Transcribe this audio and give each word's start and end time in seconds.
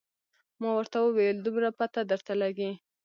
ما 0.59 0.69
ورته 0.77 0.97
وویل 1.01 1.37
دومره 1.41 1.69
پته 1.77 2.01
درته 2.11 2.33
لګي. 2.41 2.71